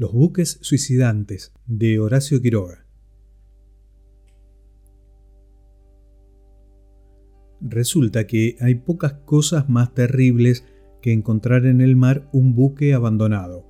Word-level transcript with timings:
Los 0.00 0.12
buques 0.12 0.60
suicidantes 0.60 1.52
de 1.66 1.98
Horacio 1.98 2.40
Quiroga. 2.40 2.86
Resulta 7.60 8.24
que 8.28 8.56
hay 8.60 8.76
pocas 8.76 9.14
cosas 9.24 9.68
más 9.68 9.92
terribles 9.94 10.64
que 11.02 11.12
encontrar 11.12 11.66
en 11.66 11.80
el 11.80 11.96
mar 11.96 12.28
un 12.32 12.54
buque 12.54 12.94
abandonado. 12.94 13.66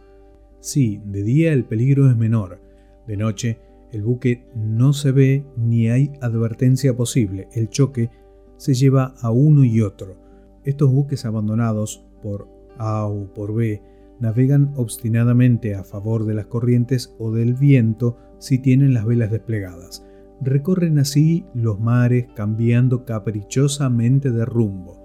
Sí, 0.60 1.00
de 1.06 1.22
día 1.22 1.54
el 1.54 1.64
peligro 1.64 2.10
es 2.10 2.16
menor, 2.18 2.60
de 3.06 3.16
noche 3.16 3.58
el 3.90 4.02
buque 4.02 4.44
no 4.54 4.92
se 4.92 5.12
ve 5.12 5.46
ni 5.56 5.88
hay 5.88 6.12
advertencia 6.20 6.94
posible, 6.94 7.48
el 7.54 7.70
choque 7.70 8.10
se 8.58 8.74
lleva 8.74 9.14
a 9.22 9.30
uno 9.30 9.64
y 9.64 9.80
otro. 9.80 10.18
Estos 10.62 10.92
buques 10.92 11.24
abandonados 11.24 12.04
por 12.22 12.46
A 12.76 13.06
o 13.06 13.32
por 13.32 13.54
B 13.54 13.80
navegan 14.20 14.72
obstinadamente 14.76 15.74
a 15.74 15.84
favor 15.84 16.24
de 16.24 16.34
las 16.34 16.46
corrientes 16.46 17.14
o 17.18 17.32
del 17.32 17.54
viento 17.54 18.16
si 18.38 18.58
tienen 18.58 18.94
las 18.94 19.04
velas 19.04 19.30
desplegadas. 19.30 20.04
Recorren 20.40 20.98
así 20.98 21.44
los 21.54 21.80
mares 21.80 22.26
cambiando 22.34 23.04
caprichosamente 23.04 24.30
de 24.30 24.44
rumbo. 24.44 24.98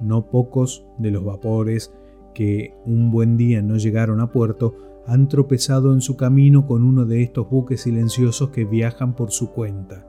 No 0.00 0.30
pocos 0.30 0.86
de 0.98 1.10
los 1.10 1.24
vapores 1.24 1.92
que 2.34 2.74
un 2.86 3.10
buen 3.10 3.36
día 3.36 3.62
no 3.62 3.76
llegaron 3.76 4.20
a 4.20 4.30
puerto 4.30 4.76
han 5.06 5.26
tropezado 5.28 5.94
en 5.94 6.00
su 6.00 6.16
camino 6.16 6.66
con 6.66 6.84
uno 6.84 7.06
de 7.06 7.22
estos 7.22 7.48
buques 7.48 7.80
silenciosos 7.80 8.50
que 8.50 8.64
viajan 8.64 9.16
por 9.16 9.30
su 9.30 9.50
cuenta. 9.50 10.06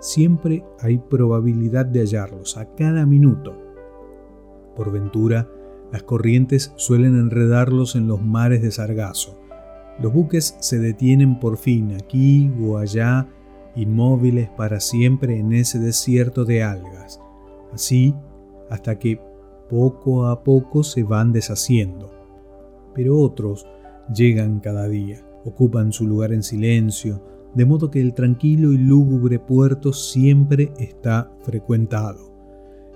Siempre 0.00 0.64
hay 0.80 0.98
probabilidad 0.98 1.86
de 1.86 2.00
hallarlos 2.00 2.56
a 2.56 2.74
cada 2.74 3.04
minuto. 3.04 3.54
Por 4.74 4.90
ventura, 4.90 5.48
las 5.92 6.02
corrientes 6.02 6.72
suelen 6.76 7.18
enredarlos 7.18 7.96
en 7.96 8.06
los 8.06 8.22
mares 8.22 8.62
de 8.62 8.70
sargazo. 8.70 9.38
Los 10.00 10.12
buques 10.12 10.56
se 10.60 10.78
detienen 10.78 11.40
por 11.40 11.56
fin 11.56 11.92
aquí 11.94 12.52
o 12.60 12.78
allá, 12.78 13.28
inmóviles 13.74 14.48
para 14.50 14.80
siempre 14.80 15.38
en 15.38 15.52
ese 15.52 15.78
desierto 15.78 16.44
de 16.44 16.62
algas, 16.62 17.20
así 17.72 18.14
hasta 18.70 18.98
que 18.98 19.20
poco 19.68 20.26
a 20.26 20.42
poco 20.42 20.82
se 20.82 21.02
van 21.02 21.32
deshaciendo. 21.32 22.10
Pero 22.94 23.18
otros 23.18 23.66
llegan 24.14 24.60
cada 24.60 24.88
día, 24.88 25.24
ocupan 25.44 25.92
su 25.92 26.06
lugar 26.06 26.32
en 26.32 26.42
silencio, 26.42 27.22
de 27.54 27.64
modo 27.64 27.90
que 27.90 28.00
el 28.00 28.14
tranquilo 28.14 28.72
y 28.72 28.78
lúgubre 28.78 29.38
puerto 29.38 29.92
siempre 29.92 30.72
está 30.78 31.32
frecuentado. 31.40 32.37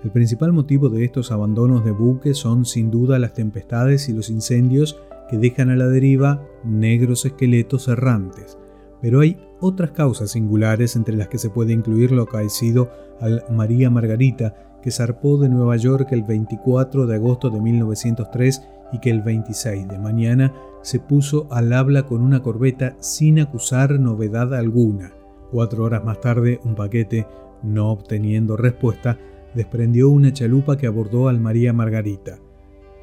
El 0.03 0.11
principal 0.11 0.51
motivo 0.51 0.89
de 0.89 1.05
estos 1.05 1.31
abandonos 1.31 1.85
de 1.85 1.91
buques 1.91 2.37
son 2.37 2.65
sin 2.65 2.91
duda 2.91 3.19
las 3.19 3.33
tempestades 3.33 4.09
y 4.09 4.13
los 4.13 4.29
incendios 4.29 4.99
que 5.29 5.37
dejan 5.37 5.69
a 5.69 5.77
la 5.77 5.87
deriva 5.87 6.45
negros 6.65 7.25
esqueletos 7.25 7.87
errantes, 7.87 8.57
pero 9.01 9.21
hay 9.21 9.37
otras 9.61 9.91
causas 9.91 10.31
singulares 10.31 10.97
entre 10.97 11.15
las 11.15 11.29
que 11.29 11.37
se 11.37 11.49
puede 11.49 11.71
incluir 11.71 12.11
lo 12.11 12.23
acaecido 12.23 12.91
al 13.21 13.45
María 13.49 13.89
Margarita, 13.89 14.79
que 14.81 14.91
zarpó 14.91 15.37
de 15.37 15.47
Nueva 15.47 15.77
York 15.77 16.09
el 16.11 16.23
24 16.23 17.07
de 17.07 17.15
agosto 17.15 17.49
de 17.49 17.61
1903 17.61 18.61
y 18.91 18.99
que 18.99 19.09
el 19.09 19.21
26 19.21 19.87
de 19.87 19.99
mañana 19.99 20.53
se 20.81 20.99
puso 20.99 21.47
al 21.49 21.71
habla 21.71 22.03
con 22.03 22.21
una 22.21 22.41
corbeta 22.41 22.97
sin 22.99 23.39
acusar 23.39 23.97
novedad 24.01 24.53
alguna. 24.53 25.13
Cuatro 25.49 25.85
horas 25.85 26.03
más 26.03 26.19
tarde, 26.19 26.59
un 26.65 26.75
paquete, 26.75 27.25
no 27.63 27.89
obteniendo 27.89 28.57
respuesta, 28.57 29.17
desprendió 29.55 30.09
una 30.09 30.33
chalupa 30.33 30.77
que 30.77 30.87
abordó 30.87 31.27
al 31.27 31.39
María 31.39 31.73
Margarita. 31.73 32.39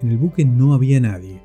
En 0.03 0.11
el 0.11 0.19
buque 0.19 0.45
no 0.45 0.75
había 0.75 1.01
nadie. 1.01 1.43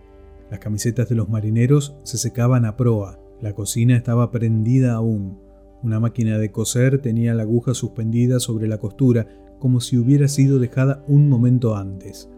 Las 0.49 0.59
camisetas 0.59 1.09
de 1.09 1.15
los 1.15 1.29
marineros 1.29 1.95
se 2.03 2.17
secaban 2.17 2.65
a 2.65 2.77
proa. 2.77 3.19
La 3.41 3.53
cocina 3.53 3.95
estaba 3.95 4.31
prendida 4.31 4.93
aún. 4.93 5.39
Una 5.83 5.99
máquina 5.99 6.37
de 6.37 6.51
coser 6.51 6.99
tenía 6.99 7.33
la 7.33 7.43
aguja 7.43 7.73
suspendida 7.73 8.39
sobre 8.39 8.67
la 8.67 8.77
costura, 8.77 9.27
como 9.59 9.81
si 9.81 9.97
hubiera 9.97 10.27
sido 10.27 10.59
dejada 10.59 11.03
un 11.07 11.29
momento 11.29 11.75
antes. 11.75 12.29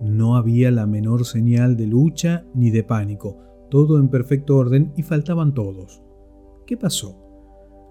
No 0.00 0.36
había 0.36 0.70
la 0.70 0.86
menor 0.86 1.24
señal 1.24 1.76
de 1.76 1.86
lucha 1.86 2.44
ni 2.54 2.70
de 2.70 2.82
pánico, 2.82 3.38
todo 3.70 3.98
en 3.98 4.08
perfecto 4.08 4.56
orden 4.56 4.92
y 4.96 5.02
faltaban 5.02 5.54
todos. 5.54 6.02
¿Qué 6.66 6.76
pasó? 6.76 7.16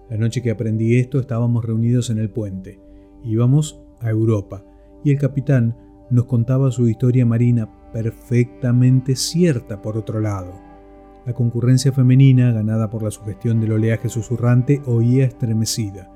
La 0.08 0.16
noche 0.16 0.40
que 0.40 0.50
aprendí 0.50 0.98
esto 0.98 1.18
estábamos 1.18 1.64
reunidos 1.64 2.10
en 2.10 2.18
el 2.18 2.30
puente. 2.30 2.80
Íbamos 3.24 3.80
a 4.00 4.10
Europa, 4.10 4.64
y 5.04 5.12
el 5.12 5.18
capitán 5.18 5.76
nos 6.10 6.26
contaba 6.26 6.70
su 6.70 6.88
historia 6.88 7.26
marina 7.26 7.68
perfectamente 7.92 9.16
cierta 9.16 9.82
por 9.82 9.96
otro 9.96 10.20
lado. 10.20 10.54
La 11.24 11.32
concurrencia 11.32 11.92
femenina, 11.92 12.52
ganada 12.52 12.88
por 12.88 13.02
la 13.02 13.10
sugestión 13.10 13.60
del 13.60 13.72
oleaje 13.72 14.08
susurrante, 14.08 14.80
oía 14.86 15.24
estremecida. 15.24 16.12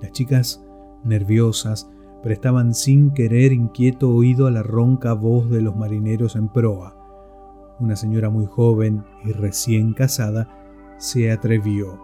Las 0.00 0.12
chicas, 0.12 0.64
nerviosas, 1.04 1.90
prestaban 2.22 2.74
sin 2.74 3.10
querer 3.12 3.52
inquieto 3.52 4.10
oído 4.10 4.46
a 4.46 4.50
la 4.50 4.62
ronca 4.62 5.12
voz 5.12 5.50
de 5.50 5.60
los 5.60 5.76
marineros 5.76 6.36
en 6.36 6.48
proa. 6.48 6.96
Una 7.80 7.96
señora 7.96 8.30
muy 8.30 8.46
joven 8.46 9.04
y 9.24 9.32
recién 9.32 9.92
casada 9.92 10.48
se 10.98 11.30
atrevió. 11.30 11.98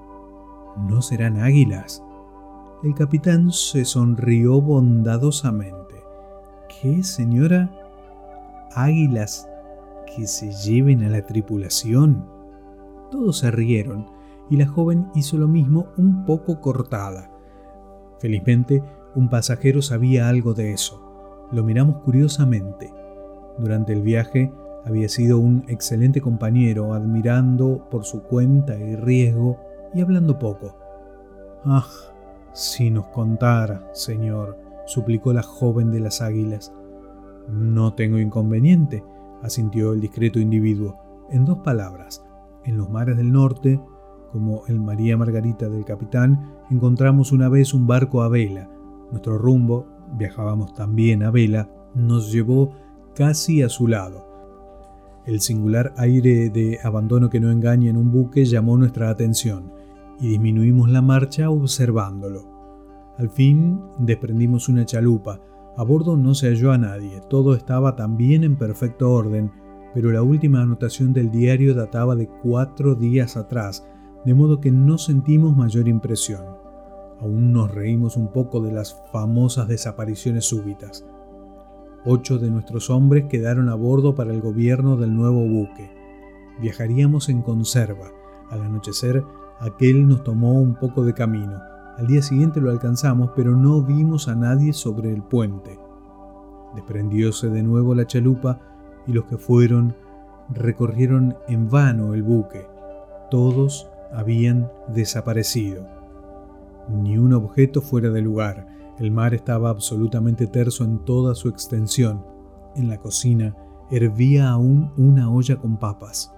¿No 0.88 1.00
serán 1.00 1.38
águilas? 1.38 2.02
El 2.82 2.94
capitán 2.94 3.52
se 3.52 3.86
sonrió 3.86 4.60
bondadosamente. 4.60 5.94
¿Qué, 6.68 7.02
señora? 7.02 7.70
Águilas 8.74 9.48
que 10.14 10.26
se 10.26 10.52
lleven 10.52 11.02
a 11.02 11.08
la 11.08 11.24
tripulación. 11.24 12.26
Todos 13.10 13.38
se 13.38 13.50
rieron 13.50 14.06
y 14.50 14.58
la 14.58 14.66
joven 14.66 15.08
hizo 15.14 15.38
lo 15.38 15.48
mismo 15.48 15.86
un 15.96 16.26
poco 16.26 16.60
cortada. 16.60 17.30
Felizmente, 18.18 18.82
un 19.14 19.30
pasajero 19.30 19.80
sabía 19.80 20.28
algo 20.28 20.52
de 20.52 20.72
eso. 20.72 21.48
Lo 21.52 21.64
miramos 21.64 22.02
curiosamente. 22.02 22.92
Durante 23.58 23.94
el 23.94 24.02
viaje 24.02 24.52
había 24.84 25.08
sido 25.08 25.38
un 25.38 25.64
excelente 25.68 26.20
compañero, 26.20 26.92
admirando 26.92 27.88
por 27.90 28.04
su 28.04 28.22
cuenta 28.22 28.76
y 28.76 28.96
riesgo 28.96 29.58
y 29.94 30.02
hablando 30.02 30.38
poco. 30.38 30.76
Ah, 31.64 31.86
si 32.56 32.90
nos 32.90 33.08
contara, 33.08 33.86
señor, 33.92 34.58
suplicó 34.86 35.34
la 35.34 35.42
joven 35.42 35.92
de 35.92 36.00
las 36.00 36.22
águilas. 36.22 36.72
No 37.50 37.92
tengo 37.92 38.18
inconveniente, 38.18 39.04
asintió 39.42 39.92
el 39.92 40.00
discreto 40.00 40.40
individuo. 40.40 40.96
En 41.30 41.44
dos 41.44 41.58
palabras, 41.58 42.24
en 42.64 42.78
los 42.78 42.88
mares 42.88 43.18
del 43.18 43.30
norte, 43.30 43.78
como 44.32 44.62
el 44.68 44.80
María 44.80 45.18
Margarita 45.18 45.68
del 45.68 45.84
capitán, 45.84 46.54
encontramos 46.70 47.30
una 47.30 47.50
vez 47.50 47.74
un 47.74 47.86
barco 47.86 48.22
a 48.22 48.28
vela. 48.30 48.70
Nuestro 49.10 49.36
rumbo, 49.36 49.86
viajábamos 50.16 50.72
también 50.72 51.24
a 51.24 51.30
vela, 51.30 51.68
nos 51.94 52.32
llevó 52.32 52.72
casi 53.14 53.62
a 53.62 53.68
su 53.68 53.86
lado. 53.86 54.26
El 55.26 55.40
singular 55.40 55.92
aire 55.98 56.48
de 56.48 56.78
abandono 56.82 57.28
que 57.28 57.38
no 57.38 57.50
engaña 57.50 57.90
en 57.90 57.98
un 57.98 58.10
buque 58.10 58.46
llamó 58.46 58.78
nuestra 58.78 59.10
atención 59.10 59.75
y 60.20 60.28
disminuimos 60.28 60.88
la 60.88 61.02
marcha 61.02 61.50
observándolo. 61.50 62.56
Al 63.18 63.30
fin 63.30 63.80
desprendimos 63.98 64.68
una 64.68 64.84
chalupa. 64.84 65.40
A 65.76 65.84
bordo 65.84 66.16
no 66.16 66.34
se 66.34 66.48
halló 66.48 66.72
a 66.72 66.78
nadie, 66.78 67.20
todo 67.28 67.54
estaba 67.54 67.96
también 67.96 68.44
en 68.44 68.56
perfecto 68.56 69.12
orden, 69.12 69.52
pero 69.94 70.10
la 70.10 70.22
última 70.22 70.62
anotación 70.62 71.12
del 71.12 71.30
diario 71.30 71.74
databa 71.74 72.16
de 72.16 72.28
cuatro 72.42 72.94
días 72.94 73.36
atrás, 73.36 73.86
de 74.24 74.34
modo 74.34 74.60
que 74.60 74.70
no 74.70 74.98
sentimos 74.98 75.56
mayor 75.56 75.88
impresión. 75.88 76.44
Aún 77.20 77.52
nos 77.52 77.70
reímos 77.74 78.16
un 78.16 78.32
poco 78.32 78.60
de 78.60 78.72
las 78.72 79.02
famosas 79.10 79.68
desapariciones 79.68 80.44
súbitas. 80.44 81.06
Ocho 82.04 82.38
de 82.38 82.50
nuestros 82.50 82.90
hombres 82.90 83.24
quedaron 83.28 83.68
a 83.68 83.74
bordo 83.74 84.14
para 84.14 84.32
el 84.32 84.40
gobierno 84.40 84.96
del 84.96 85.14
nuevo 85.14 85.46
buque. 85.46 85.90
Viajaríamos 86.60 87.28
en 87.28 87.42
conserva. 87.42 88.12
Al 88.50 88.62
anochecer 88.62 89.24
Aquel 89.60 90.06
nos 90.06 90.22
tomó 90.22 90.60
un 90.60 90.74
poco 90.74 91.04
de 91.04 91.14
camino. 91.14 91.60
Al 91.96 92.06
día 92.06 92.20
siguiente 92.20 92.60
lo 92.60 92.70
alcanzamos, 92.70 93.30
pero 93.34 93.56
no 93.56 93.82
vimos 93.82 94.28
a 94.28 94.34
nadie 94.34 94.72
sobre 94.72 95.12
el 95.12 95.22
puente. 95.22 95.78
Desprendióse 96.74 97.48
de 97.48 97.62
nuevo 97.62 97.94
la 97.94 98.06
chalupa 98.06 98.60
y 99.06 99.12
los 99.12 99.24
que 99.24 99.38
fueron 99.38 99.94
recorrieron 100.50 101.36
en 101.48 101.70
vano 101.70 102.12
el 102.12 102.22
buque. 102.22 102.66
Todos 103.30 103.88
habían 104.12 104.70
desaparecido. 104.88 105.86
Ni 106.88 107.16
un 107.16 107.32
objeto 107.32 107.80
fuera 107.80 108.10
de 108.10 108.20
lugar. 108.20 108.66
El 108.98 109.10
mar 109.10 109.34
estaba 109.34 109.70
absolutamente 109.70 110.46
terso 110.46 110.84
en 110.84 110.98
toda 110.98 111.34
su 111.34 111.48
extensión. 111.48 112.24
En 112.76 112.88
la 112.88 112.98
cocina 112.98 113.56
hervía 113.90 114.50
aún 114.50 114.92
una 114.96 115.30
olla 115.30 115.56
con 115.56 115.78
papas. 115.78 116.34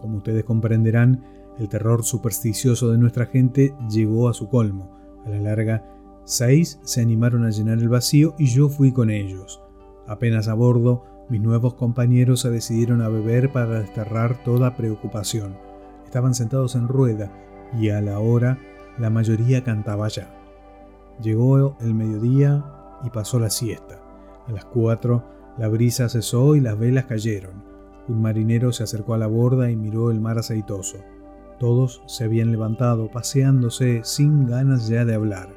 Como 0.00 0.18
ustedes 0.18 0.44
comprenderán, 0.44 1.24
el 1.58 1.68
terror 1.68 2.04
supersticioso 2.04 2.90
de 2.90 2.98
nuestra 2.98 3.26
gente 3.26 3.74
llegó 3.90 4.28
a 4.28 4.34
su 4.34 4.48
colmo. 4.48 4.90
A 5.24 5.30
la 5.30 5.40
larga, 5.40 5.84
seis 6.24 6.80
se 6.82 7.00
animaron 7.00 7.44
a 7.44 7.50
llenar 7.50 7.78
el 7.78 7.88
vacío 7.88 8.34
y 8.38 8.46
yo 8.46 8.68
fui 8.68 8.92
con 8.92 9.10
ellos. 9.10 9.62
Apenas 10.06 10.48
a 10.48 10.54
bordo, 10.54 11.04
mis 11.28 11.40
nuevos 11.40 11.74
compañeros 11.74 12.40
se 12.40 12.50
decidieron 12.50 13.02
a 13.02 13.08
beber 13.08 13.50
para 13.52 13.80
desterrar 13.80 14.42
toda 14.44 14.76
preocupación. 14.76 15.56
Estaban 16.04 16.34
sentados 16.34 16.76
en 16.76 16.86
rueda 16.86 17.32
y 17.76 17.88
a 17.90 18.00
la 18.00 18.20
hora 18.20 18.58
la 18.98 19.10
mayoría 19.10 19.64
cantaba 19.64 20.08
ya. 20.08 20.32
Llegó 21.20 21.76
el 21.80 21.94
mediodía 21.94 22.64
y 23.04 23.10
pasó 23.10 23.40
la 23.40 23.50
siesta. 23.50 24.00
A 24.46 24.52
las 24.52 24.64
cuatro 24.64 25.24
la 25.58 25.68
brisa 25.68 26.08
cesó 26.08 26.54
y 26.54 26.60
las 26.60 26.78
velas 26.78 27.06
cayeron. 27.06 27.64
Un 28.08 28.22
marinero 28.22 28.72
se 28.72 28.84
acercó 28.84 29.14
a 29.14 29.18
la 29.18 29.26
borda 29.26 29.70
y 29.70 29.76
miró 29.76 30.10
el 30.10 30.20
mar 30.20 30.38
aceitoso. 30.38 30.98
Todos 31.58 32.02
se 32.06 32.24
habían 32.24 32.50
levantado, 32.50 33.10
paseándose 33.10 34.00
sin 34.04 34.46
ganas 34.46 34.88
ya 34.88 35.04
de 35.04 35.14
hablar. 35.14 35.54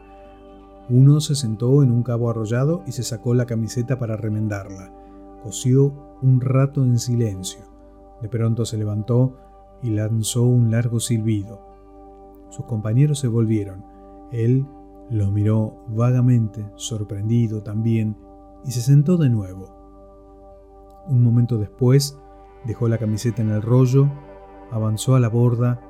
Uno 0.90 1.20
se 1.20 1.36
sentó 1.36 1.84
en 1.84 1.92
un 1.92 2.04
cabo 2.04 2.30
arrollado 2.30 2.84
y 2.88 2.94
se 2.94 3.04
sacó 3.04 3.34
la 3.34 3.46
camiseta 3.46 4.00
para 4.00 4.16
remendarla. 4.16 4.92
Cosió 5.44 5.94
un 6.22 6.42
rato 6.42 6.84
en 6.84 6.98
silencio. 6.98 7.62
De 8.22 8.30
pronto 8.30 8.66
se 8.66 8.78
levantó 8.78 9.36
y 9.84 9.92
lanzó 9.92 10.44
un 10.44 10.72
largo 10.72 11.00
silbido. 11.00 11.62
Sus 12.50 12.66
compañeros 12.66 13.20
se 13.20 13.28
volvieron. 13.28 13.84
Él 14.32 14.66
lo 15.10 15.32
miró 15.32 15.86
vagamente, 15.90 16.66
sorprendido 16.76 17.62
también, 17.62 18.18
y 18.66 18.72
se 18.72 18.82
sentó 18.82 19.18
de 19.18 19.30
nuevo. 19.30 19.76
Un 21.08 21.24
momento 21.24 21.58
después, 21.58 22.18
dejó 22.66 22.88
la 22.88 22.98
camiseta 22.98 23.42
en 23.42 23.50
el 23.50 23.62
rollo, 23.62 24.10
avanzó 24.72 25.16
a 25.16 25.20
la 25.20 25.30
borda 25.30 25.82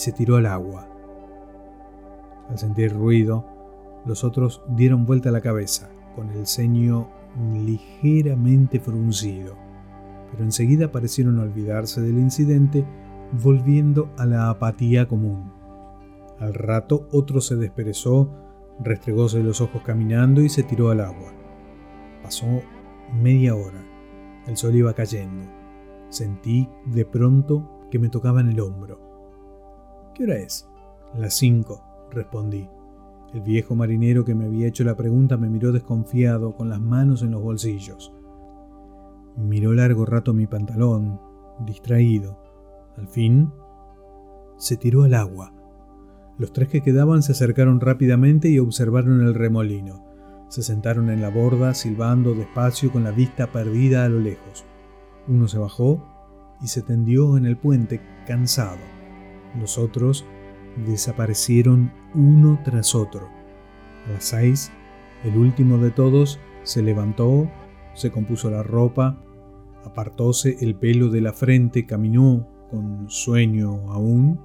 se 0.00 0.12
tiró 0.12 0.36
al 0.36 0.46
agua. 0.46 0.88
Al 2.48 2.58
sentir 2.58 2.94
ruido, 2.94 3.44
los 4.06 4.24
otros 4.24 4.62
dieron 4.68 5.04
vuelta 5.04 5.30
la 5.30 5.42
cabeza, 5.42 5.90
con 6.16 6.30
el 6.30 6.46
ceño 6.46 7.10
ligeramente 7.52 8.80
fruncido, 8.80 9.56
pero 10.30 10.42
enseguida 10.42 10.90
parecieron 10.90 11.38
olvidarse 11.38 12.00
del 12.00 12.18
incidente, 12.18 12.86
volviendo 13.42 14.10
a 14.16 14.24
la 14.24 14.48
apatía 14.48 15.06
común. 15.06 15.52
Al 16.38 16.54
rato 16.54 17.06
otro 17.12 17.42
se 17.42 17.56
desperezó, 17.56 18.30
restregóse 18.82 19.42
los 19.42 19.60
ojos 19.60 19.82
caminando 19.82 20.40
y 20.40 20.48
se 20.48 20.62
tiró 20.62 20.88
al 20.88 21.00
agua. 21.00 21.30
Pasó 22.22 22.46
media 23.22 23.54
hora. 23.54 23.84
El 24.46 24.56
sol 24.56 24.74
iba 24.74 24.94
cayendo. 24.94 25.44
Sentí 26.08 26.70
de 26.86 27.04
pronto 27.04 27.86
que 27.90 27.98
me 27.98 28.08
tocaba 28.08 28.40
en 28.40 28.48
el 28.48 28.60
hombro. 28.60 29.09
¿Qué 30.20 30.24
hora 30.24 30.36
es? 30.36 30.68
Las 31.16 31.32
cinco, 31.32 31.82
respondí. 32.10 32.68
El 33.32 33.40
viejo 33.40 33.74
marinero 33.74 34.22
que 34.22 34.34
me 34.34 34.44
había 34.44 34.66
hecho 34.66 34.84
la 34.84 34.94
pregunta 34.94 35.38
me 35.38 35.48
miró 35.48 35.72
desconfiado, 35.72 36.54
con 36.56 36.68
las 36.68 36.78
manos 36.78 37.22
en 37.22 37.30
los 37.30 37.40
bolsillos. 37.40 38.12
Miró 39.38 39.72
largo 39.72 40.04
rato 40.04 40.34
mi 40.34 40.46
pantalón, 40.46 41.18
distraído. 41.64 42.38
Al 42.98 43.08
fin, 43.08 43.50
se 44.58 44.76
tiró 44.76 45.04
al 45.04 45.14
agua. 45.14 45.54
Los 46.36 46.52
tres 46.52 46.68
que 46.68 46.82
quedaban 46.82 47.22
se 47.22 47.32
acercaron 47.32 47.80
rápidamente 47.80 48.50
y 48.50 48.58
observaron 48.58 49.22
el 49.22 49.32
remolino. 49.32 50.04
Se 50.50 50.62
sentaron 50.62 51.08
en 51.08 51.22
la 51.22 51.30
borda, 51.30 51.72
silbando 51.72 52.34
despacio 52.34 52.92
con 52.92 53.04
la 53.04 53.10
vista 53.10 53.50
perdida 53.52 54.04
a 54.04 54.10
lo 54.10 54.20
lejos. 54.20 54.66
Uno 55.28 55.48
se 55.48 55.56
bajó 55.56 56.04
y 56.60 56.66
se 56.66 56.82
tendió 56.82 57.38
en 57.38 57.46
el 57.46 57.56
puente, 57.56 58.02
cansado. 58.26 58.99
Los 59.58 59.78
otros 59.78 60.24
desaparecieron 60.86 61.92
uno 62.14 62.60
tras 62.64 62.94
otro. 62.94 63.28
A 64.06 64.12
las 64.12 64.24
seis, 64.24 64.72
el 65.24 65.36
último 65.36 65.78
de 65.78 65.90
todos 65.90 66.40
se 66.62 66.82
levantó, 66.82 67.50
se 67.94 68.10
compuso 68.10 68.50
la 68.50 68.62
ropa, 68.62 69.18
apartóse 69.84 70.56
el 70.60 70.74
pelo 70.74 71.08
de 71.08 71.20
la 71.20 71.32
frente, 71.32 71.86
caminó 71.86 72.46
con 72.70 73.10
sueño 73.10 73.92
aún 73.92 74.40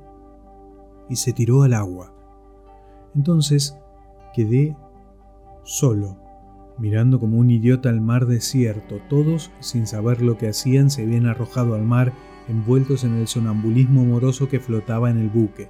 y 1.09 1.15
se 1.15 1.33
tiró 1.33 1.63
al 1.63 1.73
agua. 1.73 2.13
Entonces 3.15 3.77
quedé 4.33 4.75
solo, 5.63 6.17
mirando 6.77 7.19
como 7.19 7.37
un 7.37 7.49
idiota 7.49 7.89
al 7.89 8.01
mar 8.01 8.25
desierto. 8.25 8.99
Todos, 9.09 9.51
sin 9.59 9.87
saber 9.87 10.21
lo 10.21 10.37
que 10.37 10.49
hacían, 10.49 10.89
se 10.89 11.03
habían 11.03 11.27
arrojado 11.27 11.75
al 11.75 11.83
mar, 11.83 12.13
envueltos 12.47 13.03
en 13.03 13.15
el 13.15 13.27
sonambulismo 13.27 14.01
amoroso 14.01 14.49
que 14.49 14.59
flotaba 14.59 15.09
en 15.09 15.17
el 15.17 15.29
buque. 15.29 15.69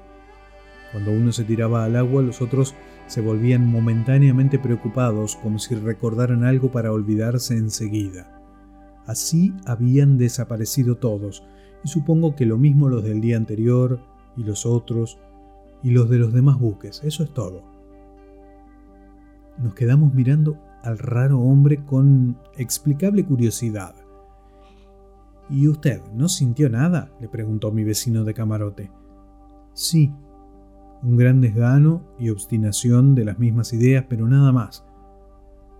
Cuando 0.91 1.11
uno 1.11 1.31
se 1.31 1.43
tiraba 1.43 1.83
al 1.83 1.95
agua, 1.95 2.21
los 2.21 2.41
otros 2.41 2.75
se 3.07 3.21
volvían 3.21 3.67
momentáneamente 3.67 4.59
preocupados, 4.59 5.35
como 5.35 5.59
si 5.59 5.75
recordaran 5.75 6.43
algo 6.43 6.71
para 6.71 6.91
olvidarse 6.91 7.55
enseguida. 7.57 8.41
Así 9.05 9.53
habían 9.65 10.17
desaparecido 10.17 10.97
todos, 10.97 11.43
y 11.83 11.89
supongo 11.89 12.35
que 12.35 12.45
lo 12.45 12.57
mismo 12.57 12.89
los 12.89 13.03
del 13.03 13.21
día 13.21 13.37
anterior, 13.37 13.99
y 14.37 14.43
los 14.43 14.65
otros, 14.65 15.19
y 15.83 15.91
los 15.91 16.09
de 16.09 16.17
los 16.17 16.33
demás 16.33 16.59
buques. 16.59 17.01
Eso 17.03 17.23
es 17.23 17.33
todo. 17.33 17.63
Nos 19.57 19.75
quedamos 19.75 20.13
mirando 20.13 20.57
al 20.81 20.97
raro 20.97 21.39
hombre 21.39 21.83
con 21.85 22.37
explicable 22.57 23.25
curiosidad. 23.25 23.95
¿Y 25.49 25.67
usted 25.67 26.01
no 26.13 26.27
sintió 26.27 26.69
nada? 26.69 27.11
le 27.19 27.29
preguntó 27.29 27.71
mi 27.71 27.83
vecino 27.83 28.23
de 28.23 28.33
camarote. 28.33 28.91
Sí, 29.73 30.11
un 31.03 31.17
gran 31.17 31.41
desgano 31.41 32.03
y 32.17 32.29
obstinación 32.29 33.13
de 33.13 33.25
las 33.25 33.37
mismas 33.37 33.73
ideas, 33.73 34.05
pero 34.09 34.27
nada 34.27 34.51
más. 34.51 34.85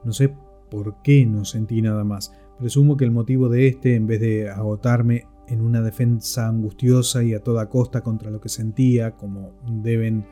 No 0.04 0.14
sé 0.14 0.36
por 0.70 1.02
qué 1.02 1.26
no 1.26 1.46
sentí 1.46 1.82
nada 1.82 2.04
más. 2.04 2.34
Presumo 2.60 2.96
que 2.96 3.06
el 3.06 3.12
motivo 3.12 3.50
de 3.50 3.68
este, 3.68 3.96
en 3.96 4.08
vez 4.08 4.22
de 4.22 4.50
agotarme 4.50 5.26
en 5.48 5.62
una 5.62 5.82
defensa 5.82 6.48
angustiosa 6.48 7.24
y 7.24 7.34
a 7.34 7.42
toda 7.42 7.70
costa 7.70 8.02
contra 8.02 8.32
lo 8.32 8.40
que 8.42 8.50
sentía, 8.50 9.12
como 9.12 9.52
deben 9.68 10.26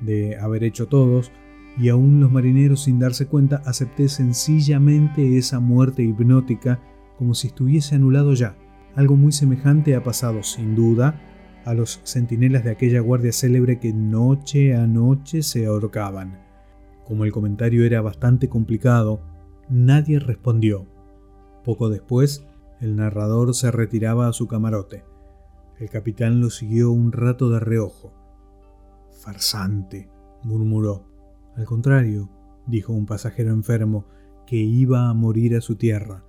de 0.00 0.36
haber 0.36 0.64
hecho 0.64 0.86
todos, 0.86 1.32
y 1.78 1.88
aún 1.88 2.20
los 2.20 2.30
marineros 2.30 2.84
sin 2.84 2.98
darse 2.98 3.26
cuenta 3.26 3.62
acepté 3.64 4.08
sencillamente 4.08 5.36
esa 5.36 5.58
muerte 5.58 6.02
hipnótica 6.02 6.80
como 7.18 7.34
si 7.34 7.48
estuviese 7.48 7.94
anulado 7.94 8.34
ya. 8.34 8.56
Algo 8.96 9.16
muy 9.16 9.32
semejante 9.32 9.96
ha 9.96 10.02
pasado, 10.04 10.42
sin 10.42 10.76
duda, 10.76 11.20
a 11.64 11.74
los 11.74 12.00
centinelas 12.04 12.62
de 12.62 12.70
aquella 12.70 13.00
guardia 13.00 13.32
célebre 13.32 13.80
que 13.80 13.92
noche 13.92 14.76
a 14.76 14.86
noche 14.86 15.42
se 15.42 15.66
ahorcaban. 15.66 16.38
Como 17.04 17.24
el 17.24 17.32
comentario 17.32 17.84
era 17.84 18.00
bastante 18.02 18.48
complicado, 18.48 19.20
nadie 19.68 20.18
respondió. 20.18 20.86
Poco 21.64 21.88
después, 21.88 22.46
el 22.80 22.96
narrador 22.96 23.54
se 23.54 23.70
retiraba 23.70 24.28
a 24.28 24.32
su 24.32 24.46
camarote. 24.46 25.04
El 25.78 25.90
capitán 25.90 26.40
lo 26.40 26.50
siguió 26.50 26.92
un 26.92 27.10
rato 27.10 27.50
de 27.50 27.58
reojo. 27.58 28.12
Farsante, 29.10 30.08
murmuró. 30.44 31.06
Al 31.56 31.64
contrario, 31.64 32.30
dijo 32.66 32.92
un 32.92 33.06
pasajero 33.06 33.50
enfermo 33.50 34.06
que 34.46 34.56
iba 34.56 35.08
a 35.08 35.14
morir 35.14 35.56
a 35.56 35.60
su 35.60 35.76
tierra. 35.76 36.24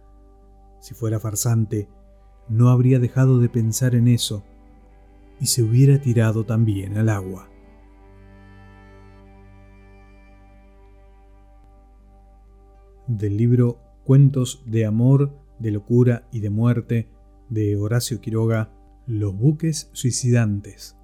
Si 0.80 0.94
fuera 0.94 1.20
farsante, 1.20 1.90
no 2.50 2.70
habría 2.70 3.00
dejado 3.00 3.40
de 3.40 3.50
pensar 3.50 3.96
en 3.96 4.08
eso 4.08 4.44
y 5.40 5.48
se 5.48 5.64
hubiera 5.64 6.00
tirado 6.00 6.46
también 6.46 6.98
al 6.98 7.10
agua. 7.10 7.50
Del 13.08 13.38
libro 13.38 13.80
Cuentos 14.04 14.64
de 14.66 14.86
Amor 14.86 15.46
de 15.60 15.72
locura 15.72 16.28
y 16.32 16.40
de 16.40 16.50
muerte 16.50 17.08
de 17.50 17.76
Horacio 17.76 18.20
Quiroga, 18.22 18.72
Los 19.08 19.38
buques 19.38 19.90
suicidantes, 19.94 20.98